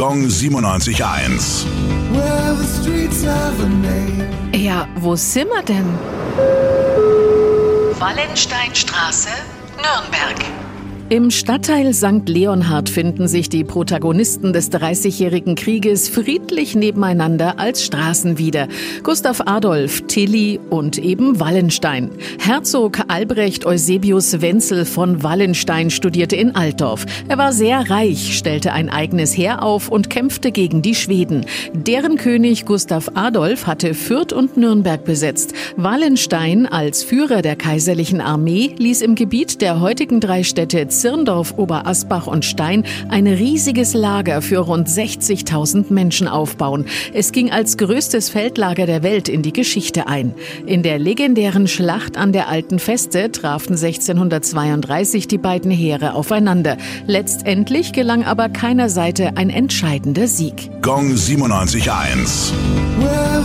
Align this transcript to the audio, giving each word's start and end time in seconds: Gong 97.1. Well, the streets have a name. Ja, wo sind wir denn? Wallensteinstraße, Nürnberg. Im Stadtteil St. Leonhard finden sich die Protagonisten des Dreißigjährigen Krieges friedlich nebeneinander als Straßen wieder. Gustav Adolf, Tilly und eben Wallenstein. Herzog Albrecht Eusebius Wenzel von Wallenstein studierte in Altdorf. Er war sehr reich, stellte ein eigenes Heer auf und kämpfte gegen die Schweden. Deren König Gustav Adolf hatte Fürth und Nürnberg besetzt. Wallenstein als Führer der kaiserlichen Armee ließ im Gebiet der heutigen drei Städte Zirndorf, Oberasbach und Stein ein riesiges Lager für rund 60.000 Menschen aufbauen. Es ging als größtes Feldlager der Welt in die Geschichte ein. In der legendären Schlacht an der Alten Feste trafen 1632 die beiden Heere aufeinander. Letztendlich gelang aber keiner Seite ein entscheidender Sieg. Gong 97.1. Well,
Gong 0.00 0.22
97.1. 0.24 1.66
Well, 2.10 2.54
the 2.56 2.64
streets 2.64 3.22
have 3.22 3.60
a 3.60 3.68
name. 3.68 4.30
Ja, 4.54 4.88
wo 4.96 5.14
sind 5.14 5.50
wir 5.50 5.62
denn? 5.62 5.84
Wallensteinstraße, 7.98 9.28
Nürnberg. 9.76 10.38
Im 11.12 11.32
Stadtteil 11.32 11.92
St. 11.92 12.28
Leonhard 12.28 12.88
finden 12.88 13.26
sich 13.26 13.48
die 13.48 13.64
Protagonisten 13.64 14.52
des 14.52 14.70
Dreißigjährigen 14.70 15.56
Krieges 15.56 16.08
friedlich 16.08 16.76
nebeneinander 16.76 17.58
als 17.58 17.84
Straßen 17.84 18.38
wieder. 18.38 18.68
Gustav 19.02 19.42
Adolf, 19.44 20.02
Tilly 20.06 20.60
und 20.70 20.98
eben 20.98 21.40
Wallenstein. 21.40 22.12
Herzog 22.38 23.00
Albrecht 23.08 23.66
Eusebius 23.66 24.40
Wenzel 24.40 24.84
von 24.84 25.24
Wallenstein 25.24 25.90
studierte 25.90 26.36
in 26.36 26.54
Altdorf. 26.54 27.06
Er 27.26 27.38
war 27.38 27.52
sehr 27.52 27.90
reich, 27.90 28.38
stellte 28.38 28.72
ein 28.72 28.88
eigenes 28.88 29.36
Heer 29.36 29.64
auf 29.64 29.88
und 29.88 30.10
kämpfte 30.10 30.52
gegen 30.52 30.80
die 30.80 30.94
Schweden. 30.94 31.44
Deren 31.72 32.18
König 32.18 32.66
Gustav 32.66 33.10
Adolf 33.14 33.66
hatte 33.66 33.94
Fürth 33.94 34.32
und 34.32 34.56
Nürnberg 34.56 35.04
besetzt. 35.04 35.54
Wallenstein 35.74 36.66
als 36.66 37.02
Führer 37.02 37.42
der 37.42 37.56
kaiserlichen 37.56 38.20
Armee 38.20 38.76
ließ 38.78 39.02
im 39.02 39.16
Gebiet 39.16 39.60
der 39.60 39.80
heutigen 39.80 40.20
drei 40.20 40.44
Städte 40.44 40.86
Zirndorf, 41.00 41.54
Oberasbach 41.56 42.26
und 42.26 42.44
Stein 42.44 42.84
ein 43.08 43.26
riesiges 43.26 43.94
Lager 43.94 44.42
für 44.42 44.58
rund 44.58 44.86
60.000 44.88 45.92
Menschen 45.92 46.28
aufbauen. 46.28 46.84
Es 47.14 47.32
ging 47.32 47.50
als 47.50 47.76
größtes 47.78 48.28
Feldlager 48.28 48.86
der 48.86 49.02
Welt 49.02 49.28
in 49.28 49.42
die 49.42 49.52
Geschichte 49.52 50.06
ein. 50.06 50.34
In 50.66 50.82
der 50.82 50.98
legendären 50.98 51.68
Schlacht 51.68 52.16
an 52.16 52.32
der 52.32 52.48
Alten 52.48 52.78
Feste 52.78 53.32
trafen 53.32 53.76
1632 53.76 55.26
die 55.26 55.38
beiden 55.38 55.70
Heere 55.70 56.14
aufeinander. 56.14 56.76
Letztendlich 57.06 57.92
gelang 57.92 58.24
aber 58.24 58.48
keiner 58.48 58.88
Seite 58.90 59.36
ein 59.36 59.50
entscheidender 59.50 60.26
Sieg. 60.26 60.70
Gong 60.82 61.14
97.1. 61.14 62.52
Well, 62.98 63.40